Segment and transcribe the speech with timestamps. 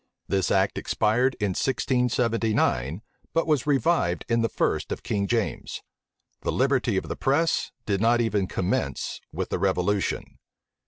[0.27, 3.03] This act expired in 1679;
[3.35, 5.83] but was revived in the first of King James.
[6.41, 10.39] The liberty of the press did not even commence with the revolution.